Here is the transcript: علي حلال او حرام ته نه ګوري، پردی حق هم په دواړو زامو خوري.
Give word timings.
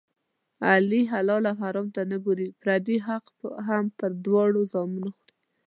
علي 0.69 1.01
حلال 1.11 1.43
او 1.49 1.55
حرام 1.61 1.87
ته 1.95 2.01
نه 2.11 2.17
ګوري، 2.25 2.47
پردی 2.61 2.97
حق 3.07 3.25
هم 3.67 3.85
په 3.97 4.05
دواړو 4.25 4.61
زامو 4.71 5.07
خوري. 5.15 5.31